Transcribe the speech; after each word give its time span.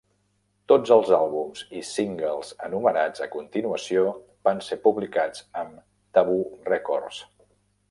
Tots 0.71 0.93
els 0.93 1.11
àlbums 1.17 1.61
i 1.79 1.81
singles 1.89 2.49
enumerats 2.69 3.25
a 3.27 3.29
continuació 3.37 4.07
van 4.51 4.65
ser 4.71 4.81
publicats 4.89 5.47
amb 5.65 5.87
Tabu 6.19 6.43
Records. 6.75 7.25